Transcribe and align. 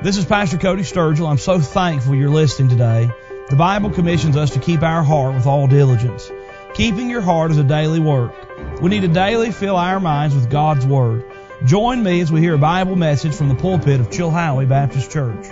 This 0.00 0.16
is 0.16 0.24
Pastor 0.24 0.58
Cody 0.58 0.84
Sturgill. 0.84 1.28
I'm 1.28 1.38
so 1.38 1.58
thankful 1.58 2.14
you're 2.14 2.30
listening 2.30 2.68
today. 2.68 3.10
The 3.50 3.56
Bible 3.56 3.90
commissions 3.90 4.36
us 4.36 4.50
to 4.50 4.60
keep 4.60 4.84
our 4.84 5.02
heart 5.02 5.34
with 5.34 5.44
all 5.44 5.66
diligence. 5.66 6.30
Keeping 6.74 7.10
your 7.10 7.20
heart 7.20 7.50
is 7.50 7.58
a 7.58 7.64
daily 7.64 7.98
work. 7.98 8.32
We 8.80 8.90
need 8.90 9.00
to 9.00 9.08
daily 9.08 9.50
fill 9.50 9.74
our 9.74 9.98
minds 9.98 10.36
with 10.36 10.48
God's 10.50 10.86
Word. 10.86 11.24
Join 11.64 12.00
me 12.00 12.20
as 12.20 12.30
we 12.30 12.38
hear 12.40 12.54
a 12.54 12.58
Bible 12.58 12.94
message 12.94 13.34
from 13.34 13.48
the 13.48 13.56
pulpit 13.56 13.98
of 13.98 14.08
Chilhowie 14.08 14.68
Baptist 14.68 15.10
Church. 15.10 15.48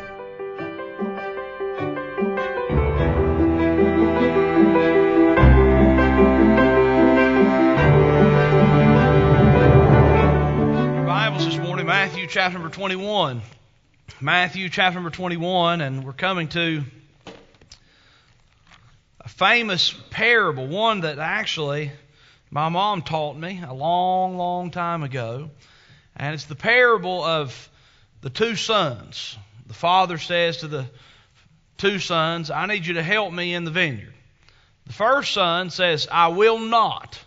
Bibles 11.04 11.46
this 11.46 11.58
morning, 11.58 11.86
Matthew 11.86 12.29
chapter 12.29 12.61
number 12.61 12.72
21. 12.72 13.43
Matthew 14.20 14.70
chapter 14.70 14.94
number 14.94 15.10
21, 15.10 15.82
and 15.82 16.02
we're 16.02 16.14
coming 16.14 16.48
to 16.48 16.84
a 19.20 19.29
famous 19.29 19.92
parable, 20.10 20.66
one 20.66 21.00
that 21.00 21.18
actually 21.18 21.92
my 22.50 22.70
mom 22.70 23.02
taught 23.02 23.36
me 23.36 23.62
a 23.66 23.74
long, 23.74 24.38
long 24.38 24.70
time 24.70 25.02
ago. 25.02 25.50
And 26.16 26.32
it's 26.32 26.46
the 26.46 26.54
parable 26.54 27.22
of 27.22 27.68
the 28.22 28.30
two 28.30 28.56
sons. 28.56 29.36
The 29.66 29.74
father 29.74 30.16
says 30.16 30.58
to 30.58 30.68
the 30.68 30.86
two 31.76 31.98
sons, 31.98 32.50
I 32.50 32.64
need 32.64 32.86
you 32.86 32.94
to 32.94 33.02
help 33.02 33.34
me 33.34 33.52
in 33.52 33.64
the 33.64 33.70
vineyard. 33.70 34.14
The 34.86 34.94
first 34.94 35.34
son 35.34 35.68
says, 35.68 36.08
I 36.10 36.28
will 36.28 36.58
not. 36.58 37.22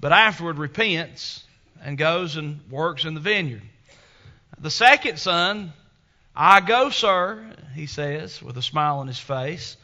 But 0.00 0.12
afterward 0.12 0.58
repents 0.58 1.44
and 1.84 1.98
goes 1.98 2.36
and 2.36 2.60
works 2.70 3.04
in 3.04 3.12
the 3.12 3.20
vineyard. 3.20 3.62
The 4.62 4.70
second 4.70 5.18
son, 5.18 5.72
I 6.36 6.60
go, 6.60 6.90
sir, 6.90 7.44
he 7.74 7.86
says, 7.86 8.40
with 8.40 8.56
a 8.56 8.62
smile 8.62 9.00
on 9.00 9.08
his 9.08 9.18
face, 9.18 9.76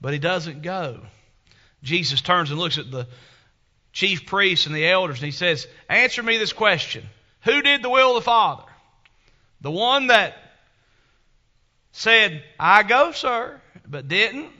but 0.00 0.12
he 0.12 0.20
doesn't 0.20 0.62
go. 0.62 1.00
Jesus 1.82 2.20
turns 2.20 2.52
and 2.52 2.60
looks 2.60 2.78
at 2.78 2.88
the 2.88 3.08
chief 3.92 4.26
priests 4.26 4.66
and 4.66 4.74
the 4.76 4.86
elders 4.86 5.16
and 5.16 5.26
he 5.26 5.32
says, 5.32 5.66
Answer 5.88 6.22
me 6.22 6.38
this 6.38 6.52
question 6.52 7.04
Who 7.42 7.62
did 7.62 7.82
the 7.82 7.90
will 7.90 8.10
of 8.10 8.22
the 8.22 8.24
Father? 8.24 8.62
The 9.60 9.72
one 9.72 10.06
that 10.06 10.36
said, 11.90 12.44
I 12.60 12.84
go, 12.84 13.10
sir, 13.10 13.60
but 13.88 14.06
didn't? 14.06 14.50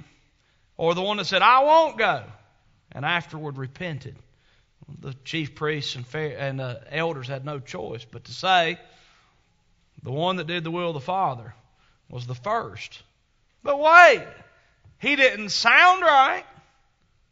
Or 0.77 0.97
the 0.97 1.03
one 1.03 1.19
that 1.19 1.27
said, 1.27 1.43
I 1.43 1.63
won't 1.63 1.99
go, 1.99 2.25
and 2.91 3.05
afterward 3.05 3.59
repented? 3.59 4.17
The 4.99 5.15
chief 5.25 5.55
priests 5.55 5.95
and, 5.95 6.05
and 6.15 6.61
uh, 6.61 6.77
elders 6.91 7.29
had 7.29 7.45
no 7.45 7.61
choice 7.61 8.05
but 8.05 8.25
to 8.25 8.33
say, 8.33 8.79
the 10.03 10.13
one 10.13 10.37
that 10.37 10.47
did 10.47 10.65
the 10.65 10.71
will 10.71 10.89
of 10.89 10.95
the 10.95 11.01
Father 11.01 11.55
was 12.09 12.27
the 12.27 12.35
first. 12.35 13.03
But 13.63 13.79
wait, 13.79 14.27
he 14.99 15.17
didn't 15.17 15.51
sound 15.51 16.03
right. 16.03 16.45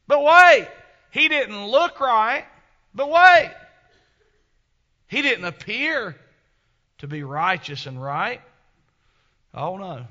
But 0.07 0.23
wait, 0.23 0.69
he 1.11 1.29
didn't 1.29 1.67
look 1.67 2.01
right. 2.01 2.45
But 2.95 3.11
wait, 3.11 3.53
he 5.09 5.23
didn't 5.23 5.45
appear 5.45 6.17
to 6.99 7.07
be 7.07 7.23
righteous 7.23 7.87
and 7.87 8.01
right. 8.01 8.41
Oh 9.55 9.77
no. 9.77 10.07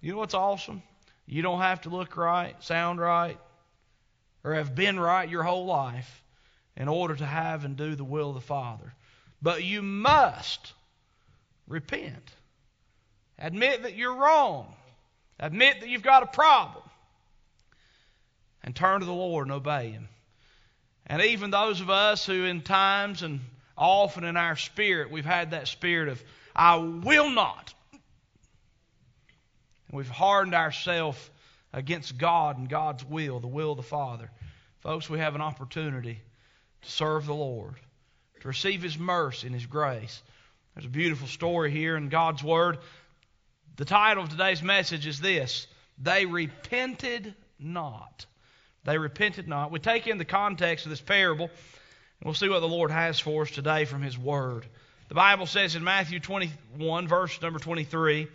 You 0.00 0.12
know 0.12 0.18
what's 0.18 0.34
awesome? 0.34 0.82
You 1.26 1.42
don't 1.42 1.60
have 1.60 1.82
to 1.82 1.88
look 1.88 2.16
right, 2.16 2.62
sound 2.62 3.00
right, 3.00 3.38
or 4.44 4.54
have 4.54 4.74
been 4.74 5.00
right 5.00 5.28
your 5.28 5.42
whole 5.42 5.64
life 5.64 6.22
in 6.76 6.88
order 6.88 7.16
to 7.16 7.24
have 7.24 7.64
and 7.64 7.76
do 7.76 7.94
the 7.94 8.04
will 8.04 8.28
of 8.28 8.34
the 8.34 8.40
Father. 8.40 8.92
But 9.40 9.64
you 9.64 9.80
must 9.80 10.72
repent. 11.66 12.30
Admit 13.38 13.82
that 13.82 13.96
you're 13.96 14.14
wrong. 14.14 14.74
Admit 15.40 15.80
that 15.80 15.88
you've 15.88 16.02
got 16.02 16.22
a 16.22 16.26
problem. 16.26 16.84
And 18.62 18.74
turn 18.74 19.00
to 19.00 19.06
the 19.06 19.12
Lord 19.12 19.46
and 19.46 19.52
obey 19.52 19.90
Him. 19.90 20.08
And 21.06 21.20
even 21.20 21.50
those 21.50 21.80
of 21.80 21.90
us 21.90 22.24
who, 22.24 22.44
in 22.44 22.62
times 22.62 23.22
and 23.22 23.40
often 23.76 24.24
in 24.24 24.36
our 24.36 24.56
spirit, 24.56 25.10
we've 25.10 25.24
had 25.24 25.50
that 25.50 25.68
spirit 25.68 26.08
of, 26.08 26.22
I 26.56 26.76
will 26.76 27.30
not. 27.30 27.74
And 29.88 29.98
we've 29.98 30.08
hardened 30.08 30.54
ourselves 30.54 31.18
against 31.72 32.16
God 32.16 32.56
and 32.56 32.68
God's 32.68 33.04
will, 33.04 33.40
the 33.40 33.48
will 33.48 33.72
of 33.72 33.76
the 33.76 33.82
Father. 33.82 34.30
Folks, 34.80 35.10
we 35.10 35.18
have 35.18 35.34
an 35.34 35.40
opportunity 35.40 36.20
to 36.82 36.90
serve 36.90 37.26
the 37.26 37.34
Lord, 37.34 37.74
to 38.40 38.48
receive 38.48 38.82
His 38.82 38.96
mercy 38.96 39.46
and 39.46 39.54
His 39.54 39.66
grace. 39.66 40.22
There's 40.74 40.86
a 40.86 40.88
beautiful 40.88 41.28
story 41.28 41.70
here 41.70 41.96
in 41.96 42.08
God's 42.08 42.42
Word. 42.42 42.78
The 43.76 43.84
title 43.84 44.24
of 44.24 44.30
today's 44.30 44.60
message 44.60 45.06
is 45.06 45.20
this 45.20 45.68
They 46.02 46.26
repented 46.26 47.32
not. 47.60 48.26
They 48.82 48.98
repented 48.98 49.46
not. 49.46 49.70
We 49.70 49.78
take 49.78 50.08
in 50.08 50.18
the 50.18 50.24
context 50.24 50.84
of 50.84 50.90
this 50.90 51.00
parable, 51.00 51.44
and 51.44 52.24
we'll 52.24 52.34
see 52.34 52.48
what 52.48 52.58
the 52.58 52.68
Lord 52.68 52.90
has 52.90 53.20
for 53.20 53.42
us 53.42 53.52
today 53.52 53.84
from 53.84 54.02
His 54.02 54.18
Word. 54.18 54.66
The 55.08 55.14
Bible 55.14 55.46
says 55.46 55.76
in 55.76 55.84
Matthew 55.84 56.18
21, 56.18 57.06
verse 57.06 57.40
number 57.40 57.60
23, 57.60 58.26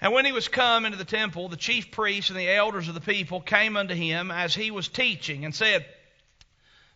And 0.00 0.14
when 0.14 0.24
he 0.24 0.32
was 0.32 0.48
come 0.48 0.86
into 0.86 0.96
the 0.96 1.04
temple, 1.04 1.50
the 1.50 1.56
chief 1.56 1.90
priests 1.90 2.30
and 2.30 2.38
the 2.38 2.48
elders 2.48 2.88
of 2.88 2.94
the 2.94 3.00
people 3.02 3.42
came 3.42 3.76
unto 3.76 3.94
him 3.94 4.30
as 4.30 4.54
he 4.54 4.70
was 4.70 4.88
teaching, 4.88 5.44
and 5.44 5.54
said, 5.54 5.84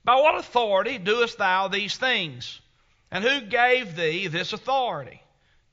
By 0.04 0.14
what 0.14 0.38
authority 0.38 0.96
doest 0.96 1.36
thou 1.36 1.68
these 1.68 1.98
things? 1.98 2.60
And 3.10 3.24
who 3.24 3.42
gave 3.42 3.96
thee 3.96 4.26
this 4.26 4.52
authority? 4.52 5.22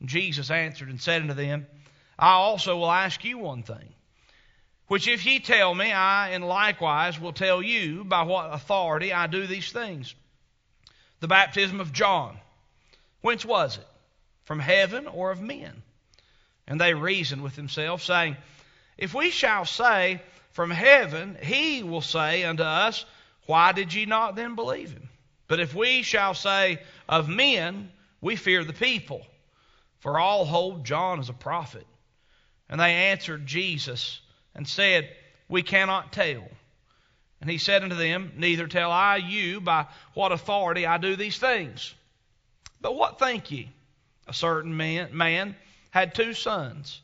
Jesus 0.05 0.51
answered 0.51 0.89
and 0.89 1.01
said 1.01 1.21
unto 1.21 1.33
them, 1.33 1.65
I 2.17 2.33
also 2.33 2.77
will 2.77 2.91
ask 2.91 3.23
you 3.23 3.37
one 3.37 3.63
thing, 3.63 3.93
which 4.87 5.07
if 5.07 5.25
ye 5.25 5.39
tell 5.39 5.73
me, 5.73 5.91
I 5.91 6.29
and 6.29 6.45
likewise 6.47 7.19
will 7.19 7.33
tell 7.33 7.61
you 7.61 8.03
by 8.03 8.23
what 8.23 8.53
authority 8.53 9.13
I 9.13 9.27
do 9.27 9.47
these 9.47 9.71
things. 9.71 10.13
The 11.21 11.27
baptism 11.27 11.79
of 11.79 11.93
John, 11.93 12.37
whence 13.21 13.45
was 13.45 13.77
it? 13.77 13.87
From 14.45 14.59
heaven 14.59 15.07
or 15.07 15.31
of 15.31 15.41
men? 15.41 15.81
And 16.67 16.79
they 16.79 16.93
reasoned 16.93 17.41
with 17.41 17.55
themselves, 17.55 18.03
saying, 18.03 18.37
If 18.97 19.13
we 19.13 19.31
shall 19.31 19.65
say, 19.65 20.21
From 20.51 20.69
heaven, 20.69 21.37
he 21.41 21.81
will 21.81 22.01
say 22.01 22.43
unto 22.43 22.63
us, 22.63 23.05
Why 23.45 23.71
did 23.71 23.93
ye 23.93 24.05
not 24.05 24.35
then 24.35 24.55
believe 24.55 24.91
him? 24.91 25.09
But 25.53 25.59
if 25.59 25.75
we 25.75 26.01
shall 26.01 26.33
say 26.33 26.79
of 27.07 27.29
men, 27.29 27.91
we 28.21 28.35
fear 28.35 28.63
the 28.63 28.73
people, 28.73 29.21
for 29.99 30.17
all 30.19 30.45
hold 30.45 30.83
John 30.83 31.19
as 31.19 31.29
a 31.29 31.33
prophet. 31.33 31.85
And 32.67 32.79
they 32.79 32.91
answered 33.11 33.45
Jesus 33.45 34.19
and 34.55 34.67
said, 34.67 35.15
We 35.47 35.61
cannot 35.61 36.11
tell. 36.11 36.43
And 37.39 37.51
he 37.51 37.59
said 37.59 37.83
unto 37.83 37.95
them, 37.95 38.31
Neither 38.35 38.65
tell 38.65 38.89
I 38.89 39.17
you 39.17 39.61
by 39.61 39.85
what 40.15 40.31
authority 40.31 40.87
I 40.87 40.97
do 40.97 41.15
these 41.15 41.37
things. 41.37 41.93
But 42.81 42.95
what 42.95 43.19
think 43.19 43.51
ye? 43.51 43.69
A 44.25 44.33
certain 44.33 44.75
man, 44.75 45.15
man 45.15 45.55
had 45.91 46.15
two 46.15 46.33
sons. 46.33 46.99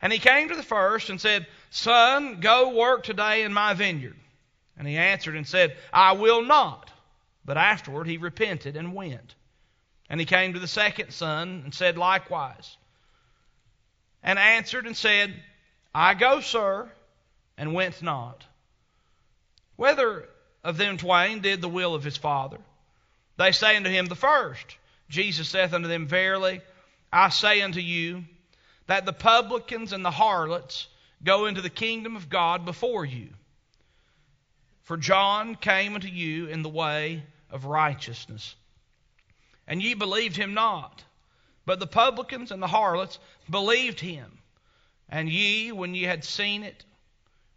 And 0.00 0.12
he 0.12 0.20
came 0.20 0.50
to 0.50 0.54
the 0.54 0.62
first 0.62 1.10
and 1.10 1.20
said, 1.20 1.48
Son, 1.70 2.38
go 2.38 2.76
work 2.76 3.02
today 3.02 3.42
in 3.42 3.52
my 3.52 3.74
vineyard. 3.74 4.14
And 4.78 4.86
he 4.86 4.96
answered 4.96 5.34
and 5.34 5.48
said, 5.48 5.76
I 5.92 6.12
will 6.12 6.42
not. 6.42 6.92
But 7.48 7.56
afterward 7.56 8.06
he 8.06 8.18
repented 8.18 8.76
and 8.76 8.92
went. 8.92 9.34
And 10.10 10.20
he 10.20 10.26
came 10.26 10.52
to 10.52 10.58
the 10.58 10.68
second 10.68 11.12
son 11.12 11.62
and 11.64 11.74
said 11.74 11.96
likewise. 11.96 12.76
And 14.22 14.38
answered 14.38 14.86
and 14.86 14.94
said, 14.94 15.34
I 15.94 16.12
go, 16.12 16.40
sir, 16.40 16.92
and 17.56 17.72
went 17.72 18.02
not. 18.02 18.44
Whether 19.76 20.28
of 20.62 20.76
them 20.76 20.98
twain 20.98 21.40
did 21.40 21.62
the 21.62 21.70
will 21.70 21.94
of 21.94 22.04
his 22.04 22.18
father? 22.18 22.58
They 23.38 23.52
say 23.52 23.76
unto 23.76 23.88
him, 23.88 24.04
The 24.04 24.14
first. 24.14 24.76
Jesus 25.08 25.48
saith 25.48 25.72
unto 25.72 25.88
them, 25.88 26.06
Verily, 26.06 26.60
I 27.10 27.30
say 27.30 27.62
unto 27.62 27.80
you, 27.80 28.24
that 28.88 29.06
the 29.06 29.14
publicans 29.14 29.94
and 29.94 30.04
the 30.04 30.10
harlots 30.10 30.86
go 31.24 31.46
into 31.46 31.62
the 31.62 31.70
kingdom 31.70 32.14
of 32.14 32.28
God 32.28 32.66
before 32.66 33.06
you. 33.06 33.30
For 34.82 34.98
John 34.98 35.54
came 35.54 35.94
unto 35.94 36.08
you 36.08 36.48
in 36.48 36.60
the 36.62 36.68
way 36.68 37.22
of 37.50 37.64
righteousness. 37.64 38.54
And 39.66 39.82
ye 39.82 39.94
believed 39.94 40.36
him 40.36 40.54
not. 40.54 41.04
But 41.66 41.80
the 41.80 41.86
publicans 41.86 42.50
and 42.50 42.62
the 42.62 42.66
harlots 42.66 43.18
believed 43.50 44.00
him. 44.00 44.38
And 45.08 45.28
ye, 45.28 45.72
when 45.72 45.94
ye 45.94 46.04
had 46.04 46.24
seen 46.24 46.62
it, 46.62 46.84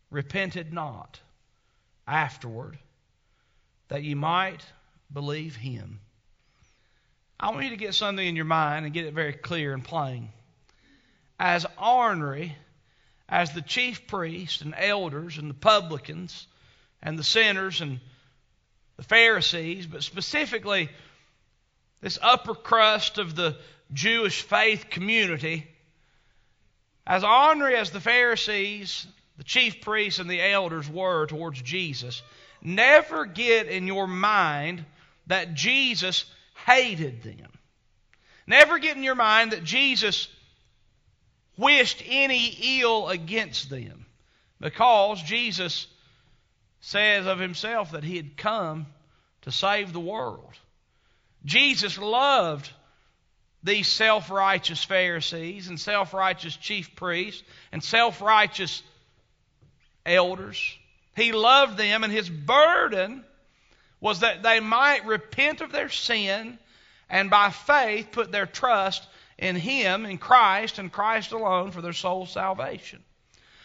repented 0.09 0.73
not 0.73 1.19
afterward, 2.07 2.77
that 3.88 4.03
ye 4.03 4.13
might 4.13 4.61
believe 5.11 5.55
him. 5.55 5.99
I 7.39 7.49
want 7.51 7.63
you 7.63 7.69
to 7.71 7.77
get 7.77 7.95
something 7.95 8.25
in 8.25 8.35
your 8.35 8.45
mind 8.45 8.85
and 8.85 8.93
get 8.93 9.05
it 9.05 9.13
very 9.13 9.33
clear 9.33 9.73
and 9.73 9.83
plain. 9.83 10.29
As 11.39 11.65
ornery 11.81 12.55
as 13.27 13.53
the 13.53 13.61
chief 13.61 14.05
priests 14.07 14.61
and 14.61 14.75
elders 14.77 15.38
and 15.38 15.49
the 15.49 15.55
publicans 15.55 16.45
and 17.01 17.17
the 17.17 17.23
sinners 17.23 17.81
and 17.81 17.99
the 19.01 19.07
Pharisees, 19.07 19.88
but 19.88 20.03
specifically 20.03 20.88
this 22.01 22.19
upper 22.21 22.53
crust 22.53 23.18
of 23.18 23.36
the 23.36 23.57
Jewish 23.92 24.44
faith 24.44 24.92
community, 24.92 25.68
as 27.07 27.24
ornery 27.24 27.75
as 27.77 27.89
the 27.89 28.00
Pharisees, 28.00 29.07
the 29.39 29.44
chief 29.44 29.81
priests, 29.81 30.19
and 30.19 30.30
the 30.30 30.39
elders 30.39 30.88
were 30.88 31.25
towards 31.25 31.59
Jesus, 31.63 32.21
never 32.62 33.25
get 33.25 33.65
in 33.65 33.88
your 33.88 34.06
mind 34.06 34.86
that 35.25 35.56
Jesus 35.56 36.25
hated 36.68 37.24
them. 37.24 37.50
Never 38.45 38.77
get 38.77 38.98
in 38.98 39.03
your 39.03 39.15
mind 39.15 39.53
that 39.53 39.63
Jesus 39.63 40.27
wished 41.57 42.03
any 42.06 42.80
ill 42.81 43.09
against 43.09 43.71
them. 43.71 44.06
Because 44.59 45.24
Jesus 45.24 45.88
says 46.81 47.25
of 47.25 47.39
himself 47.39 47.92
that 47.92 48.04
he 48.04 48.18
had 48.18 48.38
come 48.38 48.88
to 49.44 49.51
save 49.51 49.94
the 49.94 50.00
world. 50.00 50.54
Jesus 51.45 51.98
loved 51.98 52.69
these 53.63 53.88
self 53.88 54.30
righteous 54.30 54.83
Pharisees 54.83 55.68
and 55.68 55.80
self 55.80 56.13
righteous 56.13 56.56
chief 56.56 56.95
priests 56.95 57.44
and 57.72 57.83
self 57.83 58.22
righteous 58.22 58.83
elders. 60.06 60.78
He 61.16 61.31
loved 61.31 61.78
them, 61.78 62.04
and 62.04 62.12
his 62.12 62.30
burden 62.30 63.24
was 64.00 64.22
that 64.22 64.44
they 64.44 64.60
might 64.60 65.06
repent 65.06 65.62
of 65.62 65.72
their 65.72 65.89
sin 65.89 66.57
and 67.10 67.30
by 67.30 67.50
faith 67.50 68.10
put 68.12 68.31
their 68.31 68.45
trust 68.45 69.06
in 69.38 69.56
Him, 69.56 70.06
in 70.06 70.18
Christ, 70.18 70.80
and 70.80 70.92
Christ 70.92 71.34
alone 71.34 71.72
for 71.72 71.81
their 71.81 71.94
soul's 71.94 72.31
salvation. 72.31 73.04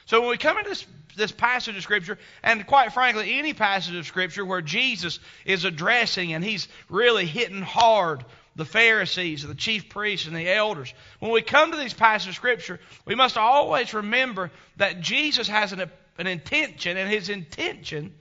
So 0.06 0.20
when 0.20 0.30
we 0.30 0.38
come 0.38 0.58
into 0.58 0.70
this, 0.70 0.86
this 1.16 1.32
passage 1.32 1.76
of 1.76 1.82
Scripture, 1.82 2.18
and 2.42 2.66
quite 2.66 2.92
frankly, 2.92 3.38
any 3.38 3.52
passage 3.52 3.94
of 3.94 4.06
Scripture 4.06 4.44
where 4.44 4.62
Jesus 4.62 5.18
is 5.44 5.64
addressing 5.64 6.32
and 6.32 6.42
He's 6.42 6.68
really 6.88 7.26
hitting 7.26 7.62
hard 7.62 8.24
the 8.56 8.64
Pharisees, 8.64 9.44
and 9.44 9.50
the 9.50 9.56
chief 9.56 9.90
priests, 9.90 10.26
and 10.26 10.34
the 10.34 10.50
elders. 10.50 10.92
When 11.20 11.30
we 11.30 11.42
come 11.42 11.70
to 11.70 11.76
these 11.76 11.92
passages 11.92 12.30
of 12.30 12.36
Scripture, 12.36 12.80
we 13.04 13.14
must 13.14 13.36
always 13.36 13.92
remember 13.92 14.50
that 14.78 15.02
Jesus 15.02 15.46
has 15.46 15.72
an, 15.72 15.90
an 16.18 16.26
intention, 16.26 16.96
and 16.96 17.08
his 17.08 17.28
intention 17.28 18.14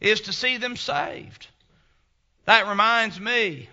is 0.00 0.22
to 0.22 0.32
see 0.32 0.58
them 0.58 0.76
saved. 0.76 1.48
That 2.44 2.68
reminds 2.68 3.18
me 3.18 3.68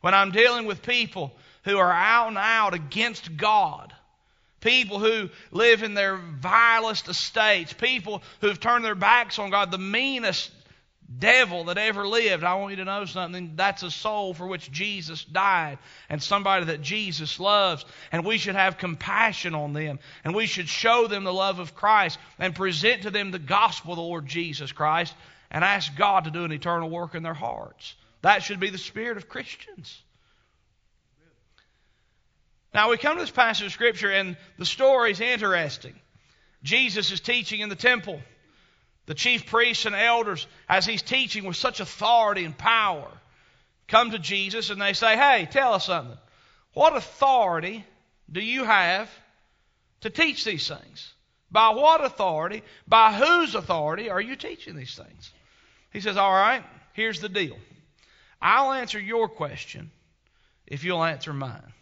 when 0.00 0.12
I'm 0.12 0.32
dealing 0.32 0.66
with 0.66 0.82
people 0.82 1.32
who 1.64 1.78
are 1.78 1.92
out 1.92 2.28
and 2.28 2.38
out 2.38 2.74
against 2.74 3.36
God, 3.36 3.92
people 4.60 4.98
who 4.98 5.30
live 5.50 5.82
in 5.82 5.94
their 5.94 6.16
vilest 6.16 7.08
estates, 7.08 7.72
people 7.72 8.22
who've 8.40 8.60
turned 8.60 8.84
their 8.84 8.94
backs 8.94 9.38
on 9.38 9.50
God, 9.50 9.70
the 9.70 9.78
meanest 9.78 10.50
devil 11.18 11.64
that 11.64 11.78
ever 11.78 12.06
lived. 12.06 12.44
I 12.44 12.54
want 12.54 12.70
you 12.70 12.76
to 12.76 12.84
know 12.84 13.04
something. 13.04 13.52
That's 13.56 13.82
a 13.82 13.90
soul 13.90 14.32
for 14.32 14.46
which 14.46 14.70
Jesus 14.70 15.24
died 15.24 15.78
and 16.08 16.22
somebody 16.22 16.66
that 16.66 16.82
Jesus 16.82 17.40
loves. 17.40 17.84
And 18.12 18.24
we 18.24 18.38
should 18.38 18.54
have 18.54 18.78
compassion 18.78 19.54
on 19.54 19.72
them. 19.72 19.98
And 20.24 20.34
we 20.34 20.46
should 20.46 20.68
show 20.68 21.06
them 21.06 21.24
the 21.24 21.32
love 21.32 21.58
of 21.58 21.74
Christ 21.74 22.18
and 22.38 22.54
present 22.54 23.02
to 23.02 23.10
them 23.10 23.30
the 23.30 23.38
gospel 23.38 23.92
of 23.92 23.96
the 23.96 24.02
Lord 24.02 24.26
Jesus 24.26 24.72
Christ 24.72 25.14
and 25.50 25.64
ask 25.64 25.96
God 25.96 26.24
to 26.24 26.30
do 26.30 26.44
an 26.44 26.52
eternal 26.52 26.88
work 26.88 27.14
in 27.14 27.22
their 27.22 27.34
hearts. 27.34 27.94
That 28.22 28.42
should 28.42 28.60
be 28.60 28.70
the 28.70 28.78
spirit 28.78 29.16
of 29.16 29.28
Christians. 29.28 30.00
Now 32.72 32.90
we 32.90 32.98
come 32.98 33.16
to 33.16 33.22
this 33.22 33.30
passage 33.30 33.66
of 33.66 33.72
Scripture, 33.72 34.10
and 34.10 34.36
the 34.58 34.64
story 34.64 35.10
is 35.10 35.20
interesting. 35.20 35.94
Jesus 36.62 37.10
is 37.10 37.20
teaching 37.20 37.60
in 37.60 37.68
the 37.68 37.76
temple. 37.76 38.20
The 39.06 39.14
chief 39.14 39.46
priests 39.46 39.86
and 39.86 39.94
elders, 39.94 40.46
as 40.68 40.86
he's 40.86 41.02
teaching 41.02 41.44
with 41.44 41.56
such 41.56 41.80
authority 41.80 42.44
and 42.44 42.56
power, 42.56 43.08
come 43.88 44.12
to 44.12 44.18
Jesus 44.18 44.70
and 44.70 44.80
they 44.80 44.92
say, 44.92 45.16
Hey, 45.16 45.48
tell 45.50 45.72
us 45.72 45.86
something. 45.86 46.16
What 46.74 46.96
authority 46.96 47.84
do 48.30 48.40
you 48.40 48.64
have 48.64 49.10
to 50.02 50.10
teach 50.10 50.44
these 50.44 50.68
things? 50.68 51.12
By 51.50 51.70
what 51.70 52.04
authority, 52.04 52.62
by 52.86 53.12
whose 53.12 53.56
authority 53.56 54.10
are 54.10 54.20
you 54.20 54.36
teaching 54.36 54.76
these 54.76 54.94
things? 54.94 55.32
He 55.92 56.00
says, 56.00 56.16
All 56.16 56.32
right, 56.32 56.62
here's 56.92 57.20
the 57.20 57.28
deal. 57.28 57.56
I'll 58.40 58.72
answer 58.72 59.00
your 59.00 59.28
question 59.28 59.90
if 60.66 60.84
you'll 60.84 61.02
answer 61.02 61.32
mine. 61.32 61.72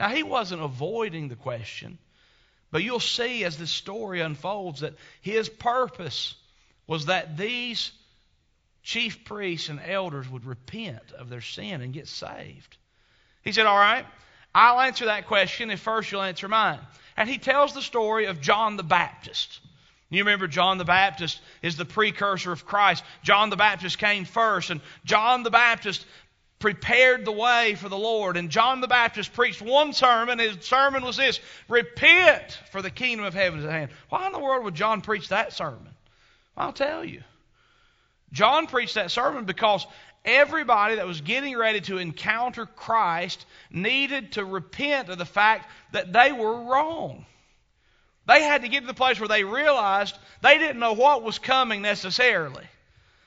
Now, 0.00 0.08
he 0.08 0.22
wasn't 0.22 0.62
avoiding 0.62 1.28
the 1.28 1.36
question, 1.36 1.98
but 2.70 2.82
you'll 2.82 3.00
see 3.00 3.44
as 3.44 3.58
this 3.58 3.70
story 3.70 4.22
unfolds 4.22 4.80
that 4.80 4.94
his 5.20 5.50
purpose 5.50 6.34
was 6.86 7.06
that 7.06 7.36
these 7.36 7.92
chief 8.82 9.26
priests 9.26 9.68
and 9.68 9.78
elders 9.84 10.26
would 10.26 10.46
repent 10.46 11.12
of 11.18 11.28
their 11.28 11.42
sin 11.42 11.82
and 11.82 11.92
get 11.92 12.08
saved. 12.08 12.78
He 13.42 13.52
said, 13.52 13.66
All 13.66 13.76
right, 13.76 14.06
I'll 14.54 14.80
answer 14.80 15.04
that 15.04 15.26
question 15.26 15.70
if 15.70 15.80
first 15.80 16.10
you'll 16.10 16.22
answer 16.22 16.48
mine. 16.48 16.80
And 17.18 17.28
he 17.28 17.36
tells 17.36 17.74
the 17.74 17.82
story 17.82 18.24
of 18.24 18.40
John 18.40 18.78
the 18.78 18.82
Baptist. 18.82 19.60
You 20.08 20.24
remember 20.24 20.48
John 20.48 20.78
the 20.78 20.84
Baptist 20.86 21.40
is 21.60 21.76
the 21.76 21.84
precursor 21.84 22.52
of 22.52 22.64
Christ. 22.64 23.04
John 23.22 23.50
the 23.50 23.56
Baptist 23.56 23.98
came 23.98 24.24
first, 24.24 24.70
and 24.70 24.80
John 25.04 25.42
the 25.42 25.50
Baptist 25.50 26.06
prepared 26.60 27.24
the 27.24 27.32
way 27.32 27.74
for 27.74 27.88
the 27.88 27.98
Lord. 27.98 28.36
And 28.36 28.50
John 28.50 28.80
the 28.80 28.86
Baptist 28.86 29.32
preached 29.32 29.60
one 29.60 29.92
sermon. 29.92 30.38
His 30.38 30.64
sermon 30.64 31.02
was 31.02 31.16
this 31.16 31.40
Repent, 31.68 32.60
for 32.70 32.80
the 32.80 32.90
kingdom 32.90 33.26
of 33.26 33.34
heaven 33.34 33.58
is 33.58 33.64
at 33.64 33.72
hand. 33.72 33.90
Why 34.10 34.26
in 34.26 34.32
the 34.32 34.38
world 34.38 34.64
would 34.64 34.76
John 34.76 35.00
preach 35.00 35.28
that 35.28 35.52
sermon? 35.52 35.88
I'll 36.56 36.72
tell 36.72 37.04
you. 37.04 37.22
John 38.32 38.68
preached 38.68 38.94
that 38.94 39.10
sermon 39.10 39.44
because 39.44 39.84
everybody 40.24 40.96
that 40.96 41.06
was 41.06 41.20
getting 41.20 41.56
ready 41.56 41.80
to 41.80 41.98
encounter 41.98 42.66
Christ 42.66 43.44
needed 43.70 44.32
to 44.32 44.44
repent 44.44 45.08
of 45.08 45.18
the 45.18 45.24
fact 45.24 45.68
that 45.92 46.12
they 46.12 46.30
were 46.30 46.62
wrong. 46.64 47.24
They 48.26 48.42
had 48.42 48.62
to 48.62 48.68
get 48.68 48.82
to 48.82 48.86
the 48.86 48.94
place 48.94 49.18
where 49.18 49.28
they 49.28 49.42
realized 49.44 50.16
they 50.42 50.58
didn't 50.58 50.78
know 50.78 50.92
what 50.92 51.22
was 51.22 51.38
coming 51.38 51.82
necessarily. 51.82 52.64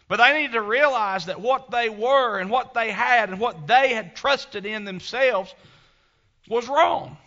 But 0.07 0.17
they 0.17 0.33
needed 0.33 0.53
to 0.53 0.61
realize 0.61 1.25
that 1.25 1.39
what 1.39 1.71
they 1.71 1.89
were 1.89 2.39
and 2.39 2.49
what 2.49 2.73
they 2.73 2.91
had 2.91 3.29
and 3.29 3.39
what 3.39 3.67
they 3.67 3.93
had 3.93 4.15
trusted 4.15 4.65
in 4.65 4.83
themselves 4.83 5.53
was 6.47 6.67
wrong. 6.67 7.17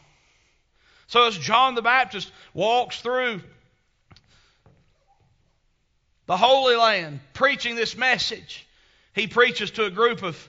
So 1.09 1.27
as 1.27 1.39
John 1.39 1.75
the 1.75 1.83
Baptist 1.83 2.31
walks 2.53 3.01
through 3.01 3.41
the 6.27 6.37
Holy 6.37 6.77
Land 6.77 7.21
preaching 7.33 7.77
this 7.77 7.97
message, 7.97 8.67
he 9.15 9.27
preaches 9.27 9.71
to 9.73 9.85
a 9.85 9.91
group 9.91 10.23
of 10.23 10.49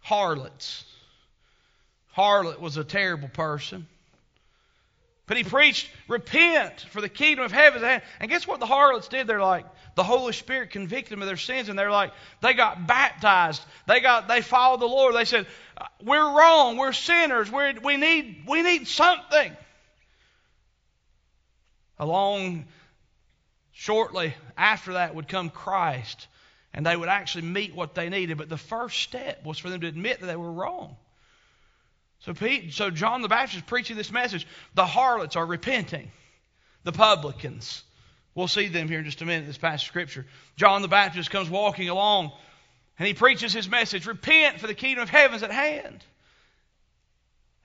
harlots. 0.00 0.84
Harlot 2.16 2.60
was 2.60 2.76
a 2.76 2.84
terrible 2.84 3.28
person. 3.28 3.88
But 5.26 5.38
he 5.38 5.44
preached, 5.44 5.90
repent, 6.06 6.80
for 6.90 7.00
the 7.00 7.08
kingdom 7.08 7.46
of 7.46 7.52
heaven 7.52 7.78
is 7.78 7.82
at 7.82 7.88
hand. 7.88 8.02
And 8.20 8.30
guess 8.30 8.46
what 8.46 8.60
the 8.60 8.66
harlots 8.66 9.08
did? 9.08 9.26
They're 9.26 9.40
like, 9.40 9.64
the 9.94 10.02
Holy 10.02 10.34
Spirit 10.34 10.70
convicted 10.70 11.12
them 11.12 11.22
of 11.22 11.28
their 11.28 11.38
sins, 11.38 11.70
and 11.70 11.78
they're 11.78 11.90
like, 11.90 12.12
they 12.42 12.52
got 12.52 12.86
baptized. 12.86 13.62
They 13.86 14.00
got, 14.00 14.28
they 14.28 14.42
followed 14.42 14.80
the 14.80 14.86
Lord. 14.86 15.14
They 15.14 15.24
said, 15.24 15.46
we're 16.02 16.38
wrong. 16.38 16.76
We're 16.76 16.92
sinners. 16.92 17.50
We're, 17.50 17.74
we 17.82 17.96
need, 17.96 18.44
we 18.46 18.62
need 18.62 18.86
something. 18.86 19.56
Along 21.98 22.66
shortly 23.72 24.34
after 24.58 24.94
that 24.94 25.14
would 25.14 25.28
come 25.28 25.48
Christ, 25.48 26.26
and 26.74 26.84
they 26.84 26.96
would 26.96 27.08
actually 27.08 27.46
meet 27.46 27.74
what 27.74 27.94
they 27.94 28.10
needed. 28.10 28.36
But 28.36 28.50
the 28.50 28.58
first 28.58 29.00
step 29.00 29.42
was 29.44 29.58
for 29.58 29.70
them 29.70 29.80
to 29.80 29.86
admit 29.86 30.20
that 30.20 30.26
they 30.26 30.36
were 30.36 30.52
wrong. 30.52 30.96
So, 32.24 32.32
Pete, 32.32 32.72
so 32.72 32.90
John 32.90 33.20
the 33.20 33.28
Baptist 33.28 33.56
is 33.56 33.62
preaching 33.62 33.96
this 33.96 34.10
message. 34.10 34.46
The 34.74 34.86
harlots 34.86 35.36
are 35.36 35.44
repenting. 35.44 36.10
The 36.82 36.92
publicans. 36.92 37.82
We'll 38.34 38.48
see 38.48 38.68
them 38.68 38.88
here 38.88 39.00
in 39.00 39.04
just 39.04 39.20
a 39.20 39.26
minute, 39.26 39.46
this 39.46 39.58
passage 39.58 39.84
of 39.84 39.88
Scripture. 39.88 40.26
John 40.56 40.82
the 40.82 40.88
Baptist 40.88 41.30
comes 41.30 41.50
walking 41.50 41.88
along 41.88 42.32
and 42.98 43.08
he 43.08 43.14
preaches 43.14 43.52
his 43.52 43.68
message 43.68 44.06
Repent, 44.06 44.60
for 44.60 44.66
the 44.66 44.74
kingdom 44.74 45.02
of 45.02 45.10
heaven 45.10 45.36
is 45.36 45.42
at 45.42 45.50
hand. 45.50 46.04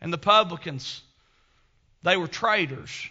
And 0.01 0.11
the 0.11 0.17
publicans, 0.17 1.01
they 2.03 2.17
were 2.17 2.27
traitors. 2.27 3.09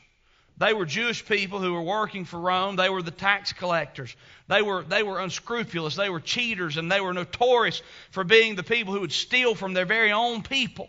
They 0.56 0.74
were 0.74 0.86
Jewish 0.86 1.24
people 1.24 1.60
who 1.60 1.72
were 1.72 1.82
working 1.82 2.24
for 2.24 2.40
Rome. 2.40 2.76
They 2.76 2.88
were 2.88 3.02
the 3.02 3.12
tax 3.12 3.52
collectors. 3.52 4.14
They 4.48 4.60
were, 4.60 4.82
they 4.82 5.04
were 5.04 5.20
unscrupulous. 5.20 5.94
They 5.94 6.10
were 6.10 6.20
cheaters, 6.20 6.76
and 6.76 6.90
they 6.90 7.00
were 7.00 7.14
notorious 7.14 7.80
for 8.10 8.24
being 8.24 8.56
the 8.56 8.64
people 8.64 8.92
who 8.92 9.00
would 9.00 9.12
steal 9.12 9.54
from 9.54 9.72
their 9.72 9.84
very 9.84 10.10
own 10.10 10.42
people. 10.42 10.88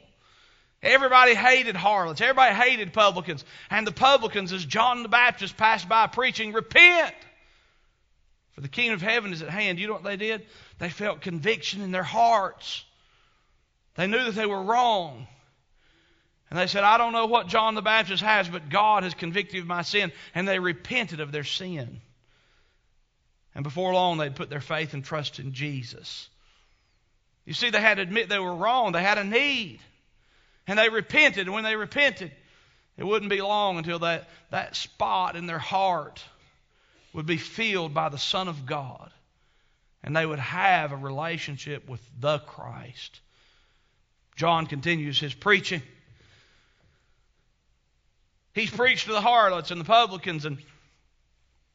Everybody 0.81 1.35
hated 1.35 1.75
harlots. 1.75 2.21
Everybody 2.21 2.55
hated 2.55 2.93
publicans. 2.93 3.43
And 3.69 3.85
the 3.85 3.91
publicans, 3.91 4.53
as 4.53 4.63
John 4.63 5.03
the 5.03 5.09
Baptist 5.09 5.57
passed 5.57 5.89
by 5.89 6.07
preaching, 6.07 6.53
repent, 6.53 7.13
for 8.53 8.61
the 8.61 8.69
kingdom 8.69 8.95
of 8.95 9.01
heaven 9.01 9.33
is 9.33 9.41
at 9.41 9.49
hand. 9.49 9.79
You 9.79 9.87
know 9.87 9.93
what 9.93 10.03
they 10.03 10.17
did? 10.17 10.45
They 10.77 10.89
felt 10.89 11.21
conviction 11.21 11.81
in 11.81 11.91
their 11.91 12.03
hearts. 12.03 12.85
They 13.95 14.07
knew 14.07 14.23
that 14.23 14.35
they 14.35 14.45
were 14.45 14.63
wrong. 14.63 15.27
And 16.49 16.57
they 16.57 16.67
said, 16.67 16.83
I 16.83 16.97
don't 16.97 17.13
know 17.13 17.27
what 17.27 17.47
John 17.47 17.75
the 17.75 17.81
Baptist 17.81 18.23
has, 18.23 18.47
but 18.47 18.69
God 18.69 19.03
has 19.03 19.13
convicted 19.13 19.61
of 19.61 19.67
my 19.67 19.81
sin. 19.81 20.11
And 20.33 20.47
they 20.47 20.59
repented 20.59 21.19
of 21.19 21.31
their 21.31 21.43
sin. 21.43 22.01
And 23.53 23.63
before 23.63 23.93
long, 23.93 24.17
they'd 24.17 24.35
put 24.35 24.49
their 24.49 24.61
faith 24.61 24.93
and 24.93 25.03
trust 25.03 25.39
in 25.39 25.53
Jesus. 25.53 26.29
You 27.45 27.53
see, 27.53 27.69
they 27.69 27.81
had 27.81 27.95
to 27.95 28.03
admit 28.03 28.29
they 28.29 28.39
were 28.39 28.55
wrong. 28.55 28.93
They 28.93 29.03
had 29.03 29.17
a 29.17 29.23
need. 29.23 29.79
And 30.69 30.77
they 30.77 30.89
repented. 30.89 31.47
And 31.47 31.53
when 31.55 31.63
they 31.63 31.75
repented, 31.75 32.31
it 32.95 33.03
wouldn't 33.03 33.31
be 33.31 33.41
long 33.41 33.79
until 33.79 33.99
that, 33.99 34.29
that 34.51 34.75
spot 34.75 35.35
in 35.35 35.47
their 35.47 35.57
heart 35.57 36.23
would 37.11 37.25
be 37.25 37.37
filled 37.37 37.95
by 37.95 38.09
the 38.09 38.19
Son 38.19 38.47
of 38.47 38.67
God. 38.67 39.11
And 40.03 40.15
they 40.15 40.27
would 40.27 40.39
have 40.39 40.91
a 40.91 40.95
relationship 40.95 41.89
with 41.89 42.01
the 42.19 42.37
Christ. 42.37 43.19
John 44.35 44.67
continues 44.67 45.19
his 45.19 45.33
preaching. 45.33 45.81
He's 48.53 48.69
preached 48.69 49.07
to 49.07 49.11
the 49.11 49.21
harlots 49.21 49.71
and 49.71 49.81
the 49.81 49.85
publicans, 49.85 50.45
and 50.45 50.59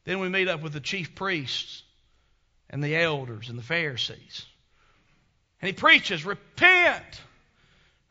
then 0.05 0.19
we 0.19 0.29
meet 0.29 0.47
up 0.47 0.61
with 0.61 0.71
the 0.71 0.79
chief 0.79 1.15
priests 1.15 1.83
and 2.69 2.81
the 2.81 2.95
elders 2.95 3.49
and 3.49 3.59
the 3.59 3.63
Pharisees. 3.63 4.45
And 5.61 5.67
he 5.67 5.73
preaches, 5.73 6.23
Repent! 6.23 7.21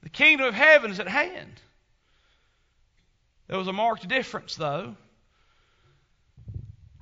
The 0.05 0.11
kingdom 0.11 0.47
of 0.47 0.55
heaven 0.55 0.91
is 0.91 1.01
at 1.01 1.09
hand. 1.09 1.61
There 3.49 3.59
was 3.59 3.69
a 3.69 3.73
marked 3.73 4.07
difference, 4.07 4.55
though. 4.55 4.97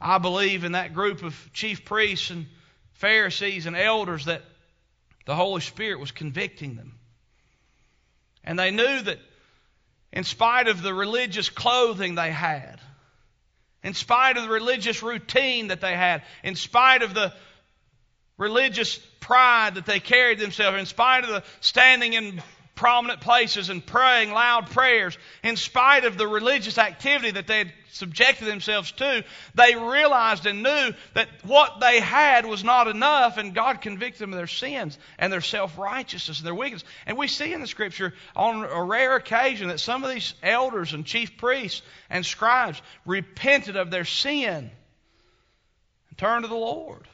I 0.00 0.18
believe 0.18 0.62
in 0.62 0.72
that 0.72 0.94
group 0.94 1.24
of 1.24 1.50
chief 1.52 1.84
priests 1.84 2.30
and 2.30 2.46
Pharisees 2.92 3.66
and 3.66 3.76
elders 3.76 4.26
that 4.26 4.42
the 5.26 5.34
Holy 5.34 5.60
Spirit 5.60 5.98
was 5.98 6.12
convicting 6.12 6.76
them. 6.76 6.94
And 8.44 8.56
they 8.56 8.70
knew 8.70 9.00
that 9.02 9.18
in 10.12 10.22
spite 10.22 10.68
of 10.68 10.80
the 10.80 10.94
religious 10.94 11.48
clothing 11.48 12.14
they 12.14 12.30
had, 12.30 12.80
in 13.82 13.94
spite 13.94 14.36
of 14.36 14.44
the 14.44 14.48
religious 14.48 15.02
routine 15.02 15.68
that 15.68 15.80
they 15.80 15.94
had, 15.94 16.22
in 16.44 16.54
spite 16.54 17.02
of 17.02 17.14
the 17.14 17.32
religious 18.38 18.96
pride 19.18 19.74
that 19.74 19.86
they 19.86 19.98
carried 19.98 20.38
themselves, 20.38 20.78
in 20.78 20.86
spite 20.86 21.24
of 21.24 21.30
the 21.30 21.42
standing 21.60 22.12
in 22.12 22.40
prominent 22.82 23.20
places 23.20 23.68
and 23.68 23.86
praying 23.86 24.32
loud 24.32 24.68
prayers, 24.70 25.16
in 25.44 25.54
spite 25.54 26.04
of 26.04 26.18
the 26.18 26.26
religious 26.26 26.78
activity 26.78 27.30
that 27.30 27.46
they 27.46 27.58
had 27.58 27.72
subjected 27.92 28.46
themselves 28.46 28.90
to, 28.90 29.22
they 29.54 29.76
realized 29.76 30.46
and 30.46 30.64
knew 30.64 30.92
that 31.14 31.28
what 31.44 31.78
they 31.78 32.00
had 32.00 32.44
was 32.44 32.64
not 32.64 32.88
enough, 32.88 33.38
and 33.38 33.54
God 33.54 33.82
convicted 33.82 34.18
them 34.18 34.32
of 34.32 34.36
their 34.36 34.48
sins 34.48 34.98
and 35.16 35.32
their 35.32 35.40
self 35.40 35.78
righteousness 35.78 36.40
and 36.40 36.46
their 36.46 36.56
wickedness. 36.56 36.82
And 37.06 37.16
we 37.16 37.28
see 37.28 37.52
in 37.52 37.60
the 37.60 37.68
Scripture 37.68 38.14
on 38.34 38.64
a 38.64 38.82
rare 38.82 39.14
occasion 39.14 39.68
that 39.68 39.78
some 39.78 40.02
of 40.02 40.10
these 40.10 40.34
elders 40.42 40.92
and 40.92 41.06
chief 41.06 41.36
priests 41.36 41.82
and 42.10 42.26
scribes 42.26 42.82
repented 43.06 43.76
of 43.76 43.92
their 43.92 44.04
sin 44.04 44.72
and 46.08 46.18
turned 46.18 46.42
to 46.42 46.48
the 46.48 46.56
Lord. 46.56 47.06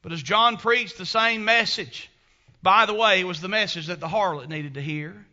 But 0.00 0.12
as 0.12 0.22
John 0.22 0.58
preached 0.58 0.96
the 0.96 1.06
same 1.06 1.44
message, 1.44 2.08
by 2.62 2.86
the 2.86 2.94
way, 2.94 3.20
it 3.20 3.26
was 3.26 3.40
the 3.40 3.48
message 3.48 3.88
that 3.88 4.00
the 4.00 4.08
harlot 4.08 4.48
needed 4.48 4.74
to 4.74 4.82
hear. 4.82 5.26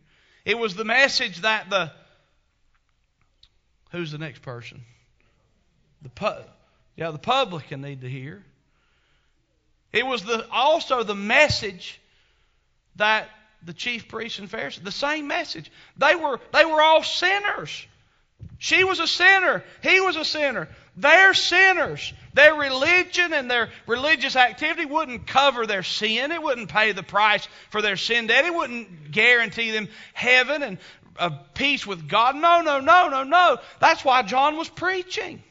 It 0.44 0.58
was 0.58 0.74
the 0.74 0.84
message 0.84 1.42
that 1.42 1.70
the. 1.70 1.92
Who's 3.92 4.12
the 4.12 4.18
next 4.18 4.42
person? 4.42 4.82
The 6.02 6.08
pu- 6.08 6.44
yeah, 6.96 7.10
the 7.10 7.18
publican 7.18 7.82
needed 7.82 8.02
to 8.02 8.08
hear. 8.08 8.44
It 9.92 10.06
was 10.06 10.24
the 10.24 10.48
also 10.50 11.02
the 11.02 11.14
message 11.14 12.00
that 12.96 13.28
the 13.62 13.72
chief 13.72 14.08
priests 14.08 14.38
and 14.38 14.50
Pharisees, 14.50 14.82
the 14.82 14.92
same 14.92 15.26
message. 15.26 15.70
They 15.96 16.14
were 16.14 16.40
they 16.52 16.64
were 16.64 16.80
all 16.80 17.02
sinners. 17.02 17.86
She 18.58 18.84
was 18.84 19.00
a 19.00 19.06
sinner. 19.06 19.64
He 19.82 20.00
was 20.00 20.16
a 20.16 20.24
sinner. 20.24 20.68
They're 20.96 21.34
sinners. 21.34 22.12
Their 22.34 22.54
religion 22.54 23.32
and 23.32 23.50
their 23.50 23.70
religious 23.86 24.36
activity 24.36 24.86
wouldn't 24.86 25.26
cover 25.26 25.66
their 25.66 25.82
sin. 25.82 26.32
It 26.32 26.42
wouldn't 26.42 26.68
pay 26.68 26.92
the 26.92 27.02
price 27.02 27.46
for 27.70 27.82
their 27.82 27.96
sin 27.96 28.26
debt. 28.26 28.44
It 28.44 28.54
wouldn't 28.54 29.10
guarantee 29.10 29.70
them 29.70 29.88
heaven 30.12 30.62
and 30.62 30.78
a 31.16 31.30
peace 31.54 31.86
with 31.86 32.08
God. 32.08 32.36
No, 32.36 32.60
no, 32.60 32.80
no, 32.80 33.08
no, 33.08 33.24
no. 33.24 33.58
That's 33.78 34.04
why 34.04 34.22
John 34.22 34.56
was 34.56 34.68
preaching. 34.68 35.42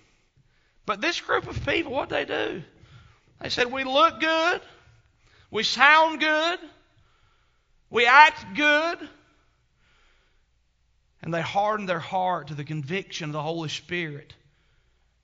But 0.86 1.02
this 1.02 1.20
group 1.22 1.48
of 1.48 1.66
people, 1.66 1.92
what 1.92 2.10
they 2.10 2.26
do? 2.26 2.64
They 3.42 3.50
said, 3.50 3.72
We 3.72 3.84
look 3.84 4.20
good. 4.20 4.62
We 5.52 5.64
sound 5.64 6.20
good. 6.20 6.60
We 7.90 8.06
act 8.06 8.56
good. 8.56 9.10
And 11.22 11.34
they 11.34 11.42
hardened 11.42 11.90
their 11.90 12.00
heart 12.00 12.48
to 12.48 12.56
the 12.56 12.64
conviction 12.64 13.30
of 13.30 13.34
the 13.34 13.42
Holy 13.42 13.70
Spirit 13.70 14.34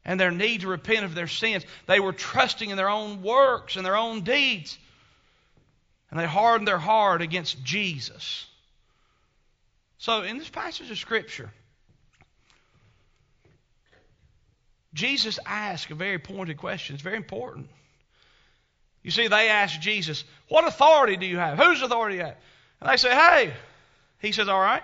and 0.06 0.20
their 0.20 0.32
need 0.32 0.62
to 0.62 0.68
repent 0.68 1.04
of 1.04 1.16
their 1.16 1.28
sins. 1.28 1.66
They 1.88 2.00
were 2.00 2.14
trusting 2.14 2.70
in 2.70 2.78
their 2.78 2.90
own 2.90 3.24
works 3.24 3.76
and 3.76 3.86
their 3.86 3.98
own 3.98 4.22
deeds. 4.22 4.78
And 6.12 6.20
they 6.20 6.28
hardened 6.28 6.68
their 6.68 6.78
heart 6.78 7.22
against 7.22 7.64
Jesus. 7.64 8.46
So, 9.98 10.22
in 10.22 10.38
this 10.38 10.50
passage 10.50 10.92
of 10.92 10.98
Scripture, 10.98 11.50
Jesus 14.94 15.40
asked 15.46 15.90
a 15.90 15.96
very 15.96 16.20
pointed 16.20 16.58
question. 16.58 16.94
It's 16.94 17.04
very 17.04 17.18
important. 17.18 17.68
You 19.02 19.12
see, 19.12 19.28
they 19.28 19.50
asked 19.50 19.82
Jesus, 19.82 20.24
What 20.48 20.68
authority 20.68 21.18
do 21.18 21.26
you 21.26 21.38
have? 21.38 21.58
Whose 21.58 21.82
authority 21.82 22.16
do 22.16 22.20
you 22.20 22.26
have? 22.26 22.38
And 22.80 22.90
they 22.90 22.98
say, 22.98 23.12
Hey, 23.12 23.54
he 24.20 24.32
says, 24.32 24.48
All 24.48 24.62
right, 24.62 24.84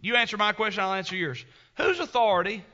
you 0.00 0.16
answer 0.16 0.36
my 0.36 0.52
question, 0.52 0.82
I'll 0.82 0.94
answer 0.94 1.16
yours. 1.16 1.44
Whose 1.76 2.00
authority 2.00 2.64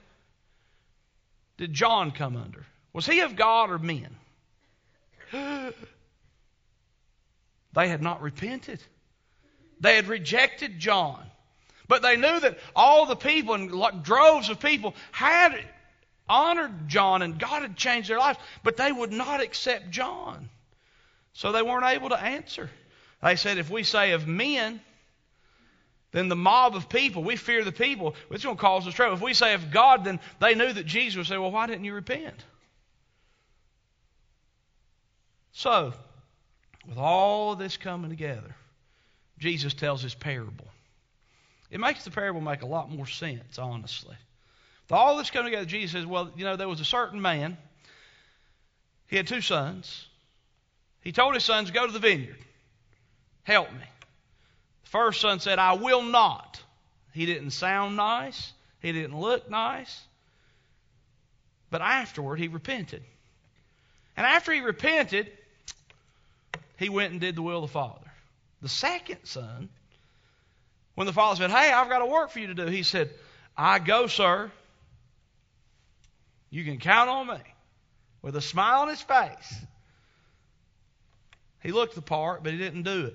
did 1.57 1.73
John 1.73 2.11
come 2.11 2.37
under? 2.37 2.67
Was 2.93 3.07
he 3.07 3.21
of 3.21 3.37
God 3.37 3.71
or 3.71 3.79
men? 3.79 4.17
they 5.33 5.73
had 7.89 8.03
not 8.03 8.23
repented. 8.23 8.81
They 9.81 9.97
had 9.97 10.09
rejected 10.09 10.79
John. 10.79 11.25
But 11.87 12.03
they 12.03 12.17
knew 12.17 12.41
that 12.41 12.59
all 12.75 13.07
the 13.07 13.17
people 13.17 13.55
and 13.55 14.03
droves 14.03 14.49
of 14.49 14.59
people 14.59 14.95
had 15.13 15.59
honored 16.29 16.89
John 16.89 17.23
and 17.23 17.39
God 17.39 17.63
had 17.63 17.77
changed 17.77 18.09
their 18.09 18.19
lives, 18.19 18.39
but 18.63 18.77
they 18.77 18.91
would 18.91 19.13
not 19.13 19.43
accept 19.43 19.91
John. 19.91 20.49
So 21.35 21.53
they 21.53 21.63
weren't 21.63 21.85
able 21.85 22.11
to 22.11 22.21
answer. 22.21 22.71
They 23.23 23.37
said, 23.37 23.59
if 23.59 23.71
we 23.71 23.83
say 23.83 24.13
of 24.13 24.27
men, 24.27 24.81
then 26.14 26.28
the 26.28 26.37
mob 26.37 26.76
of 26.76 26.88
people, 26.88 27.25
we 27.25 27.35
fear 27.35 27.64
the 27.64 27.73
people, 27.73 28.14
it's 28.30 28.44
going 28.44 28.56
to 28.56 28.61
cause 28.61 28.87
us 28.87 28.94
trouble. 28.94 29.16
If 29.16 29.21
we 29.21 29.35
say 29.35 29.52
of 29.54 29.73
God, 29.73 30.04
then 30.04 30.21
they 30.40 30.54
knew 30.54 30.73
that 30.73 30.87
Jesus 30.87 31.16
would 31.16 31.26
say, 31.26 31.37
well, 31.37 31.50
why 31.50 31.66
didn't 31.66 31.85
you 31.85 31.92
repent? 31.92 32.37
So, 35.52 35.92
with 36.88 36.99
all 36.99 37.56
this 37.56 37.76
coming 37.76 38.11
together, 38.11 38.54
Jesus 39.40 39.75
tells 39.75 40.02
his 40.02 40.14
parable. 40.14 40.66
It 41.68 41.80
makes 41.80 42.04
the 42.04 42.12
parable 42.12 42.40
make 42.40 42.62
a 42.62 42.66
lot 42.66 42.90
more 42.90 43.09
sense, 43.09 43.59
honestly. 43.59 44.14
With 44.85 44.92
all 44.92 45.16
this 45.16 45.30
coming 45.30 45.50
together, 45.50 45.66
Jesus 45.66 45.92
says, 45.92 46.06
well, 46.06 46.30
you 46.37 46.44
know, 46.44 46.54
there 46.54 46.68
was 46.68 46.80
a 46.80 46.85
certain 46.85 47.21
man. 47.21 47.56
He 49.09 49.16
had 49.16 49.26
two 49.26 49.40
sons. 49.40 50.06
He 51.00 51.11
told 51.11 51.35
his 51.35 51.44
sons, 51.44 51.73
go 51.73 51.87
to 51.87 51.92
the 51.92 51.99
vineyard. 51.99 52.38
Help 53.42 53.73
me. 53.73 53.85
First 54.85 55.21
son 55.21 55.41
said, 55.41 55.59
I 55.59 55.75
will 55.75 56.03
not. 56.03 56.62
He 57.12 57.26
didn't 57.26 57.50
sound 57.50 57.97
nice, 57.97 58.53
he 58.81 58.93
didn't 58.93 59.19
look 59.19 59.50
nice. 59.50 60.00
But 61.71 61.81
afterward, 61.83 62.38
he 62.38 62.49
repented. 62.49 63.03
And 64.17 64.26
after 64.26 64.53
he 64.53 64.61
repented, 64.61 65.31
he 66.76 66.88
went 66.88 67.12
and 67.12 67.21
did 67.21 67.35
the 67.35 67.43
will 67.43 67.64
of 67.64 67.71
the 67.71 67.73
Father. 67.73 68.11
The 68.62 68.69
second 68.69 69.19
son, 69.25 69.69
when 70.95 71.07
the 71.07 71.12
father 71.12 71.37
said, 71.37 71.50
Hey, 71.50 71.73
I've 71.73 71.88
got 71.88 72.03
a 72.03 72.07
work 72.07 72.31
for 72.31 72.38
you 72.38 72.47
to 72.49 72.55
do, 72.55 72.67
he 72.67 72.83
said, 72.83 73.11
I 73.57 73.79
go, 73.79 74.07
sir. 74.07 74.50
You 76.50 76.64
can 76.64 76.79
count 76.79 77.11
on 77.11 77.26
me. 77.26 77.43
With 78.23 78.37
a 78.37 78.41
smile 78.41 78.83
on 78.83 78.88
his 78.88 79.03
face. 79.03 79.55
He 81.62 81.73
looked 81.73 81.95
the 81.95 82.03
part, 82.03 82.43
but 82.43 82.53
he 82.53 82.59
didn't 82.59 82.85
do 82.85 83.07
it. 83.07 83.14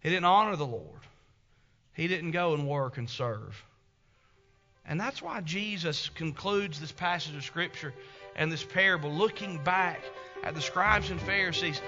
He 0.00 0.08
didn't 0.08 0.24
honor 0.24 0.56
the 0.56 0.66
Lord. 0.66 0.84
He 1.94 2.08
didn't 2.08 2.30
go 2.30 2.54
and 2.54 2.66
work 2.66 2.98
and 2.98 3.08
serve. 3.08 3.62
And 4.86 4.98
that's 4.98 5.20
why 5.22 5.40
Jesus 5.40 6.08
concludes 6.14 6.80
this 6.80 6.92
passage 6.92 7.36
of 7.36 7.44
Scripture 7.44 7.92
and 8.34 8.50
this 8.50 8.64
parable 8.64 9.12
looking 9.12 9.62
back 9.62 10.02
at 10.42 10.54
the 10.54 10.60
scribes 10.60 11.10
and 11.10 11.20
Pharisees. 11.20 11.80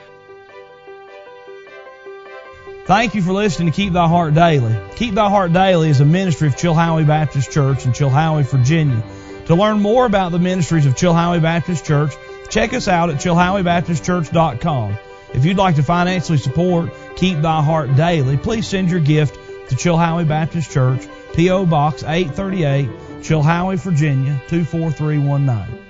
Thank 2.84 3.14
you 3.14 3.22
for 3.22 3.32
listening 3.32 3.70
to 3.70 3.76
Keep 3.76 3.92
Thy 3.92 4.08
Heart 4.08 4.34
Daily. 4.34 4.76
Keep 4.96 5.14
Thy 5.14 5.30
Heart 5.30 5.52
Daily 5.52 5.88
is 5.88 6.00
a 6.00 6.04
ministry 6.04 6.48
of 6.48 6.56
Chilhowie 6.56 7.06
Baptist 7.06 7.52
Church 7.52 7.86
in 7.86 7.92
Chilhowie, 7.92 8.44
Virginia. 8.44 9.02
To 9.46 9.54
learn 9.54 9.80
more 9.80 10.04
about 10.04 10.32
the 10.32 10.38
ministries 10.38 10.84
of 10.84 10.94
Chilhowie 10.94 11.40
Baptist 11.40 11.86
Church, 11.86 12.12
check 12.50 12.74
us 12.74 12.88
out 12.88 13.10
at 13.10 13.16
chilhowiebaptistchurch.com. 13.16 14.98
If 15.32 15.44
you'd 15.44 15.56
like 15.56 15.76
to 15.76 15.82
financially 15.82 16.38
support 16.38 16.92
Keep 17.22 17.42
Thy 17.42 17.62
Heart 17.62 17.94
Daily, 17.94 18.36
please 18.36 18.66
send 18.66 18.90
your 18.90 18.98
gift 18.98 19.36
to 19.68 19.76
Chilhowie 19.76 20.26
Baptist 20.26 20.72
Church, 20.72 21.06
P.O. 21.34 21.66
Box 21.66 22.02
838, 22.02 22.88
Chilhowie, 23.22 23.78
Virginia 23.78 24.42
24319. 24.48 25.81